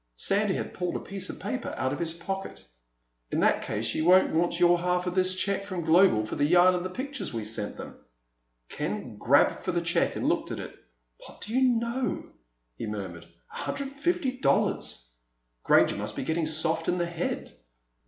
[0.15, 2.65] Sandy had pulled a piece of paper out of his pocket.
[3.29, 6.43] "In that case you won't want your half of this check from Global for the
[6.45, 7.93] yarn and the pictures we sent them."
[8.67, 10.75] Ken grabbed for the check and looked at it.
[11.27, 12.31] "What do you know!"
[12.77, 13.25] he murmured.
[13.53, 15.07] "A hundred and fifty dollars!
[15.61, 17.55] Granger must be getting soft in the head."